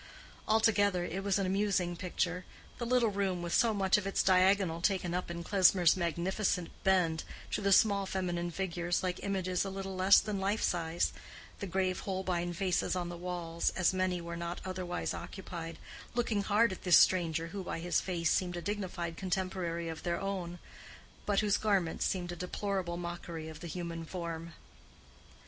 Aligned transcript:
Altogether 0.47 1.05
it 1.05 1.23
was 1.23 1.37
an 1.37 1.45
amusing 1.45 1.95
picture—the 1.95 2.85
little 2.87 3.11
room 3.11 3.43
with 3.43 3.53
so 3.53 3.71
much 3.71 3.97
of 3.99 4.07
its 4.07 4.23
diagonal 4.23 4.81
taken 4.81 5.13
up 5.13 5.29
in 5.29 5.43
Klesmer's 5.43 5.95
magnificent 5.95 6.71
bend 6.83 7.23
to 7.51 7.61
the 7.61 7.71
small 7.71 8.07
feminine 8.07 8.49
figures 8.49 9.03
like 9.03 9.23
images 9.23 9.63
a 9.63 9.69
little 9.69 9.95
less 9.95 10.19
than 10.19 10.39
life 10.39 10.63
size, 10.63 11.13
the 11.59 11.67
grave 11.67 11.99
Holbein 11.99 12.51
faces 12.51 12.95
on 12.95 13.09
the 13.09 13.15
walls, 13.15 13.69
as 13.75 13.93
many 13.93 14.15
as 14.15 14.23
were 14.23 14.35
not 14.35 14.59
otherwise 14.65 15.13
occupied, 15.13 15.77
looking 16.15 16.41
hard 16.41 16.71
at 16.71 16.81
this 16.81 16.97
stranger 16.97 17.49
who 17.49 17.63
by 17.63 17.77
his 17.77 18.01
face 18.01 18.31
seemed 18.31 18.57
a 18.57 18.61
dignified 18.63 19.17
contemporary 19.17 19.87
of 19.87 20.01
their 20.01 20.19
own, 20.19 20.57
but 21.27 21.41
whose 21.41 21.57
garments 21.57 22.07
seemed 22.07 22.31
a 22.31 22.35
deplorable 22.35 22.97
mockery 22.97 23.47
of 23.49 23.59
the 23.59 23.67
human 23.67 24.03
form. 24.03 24.53